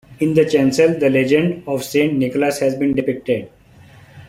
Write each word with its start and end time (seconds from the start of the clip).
In 0.19 0.33
the 0.33 0.49
chancel, 0.49 0.97
the 0.97 1.11
legend 1.11 1.61
of 1.67 1.83
Saint 1.83 2.13
Nicholas 2.15 2.57
has 2.57 2.73
been 2.73 2.95
depicted. 2.95 3.51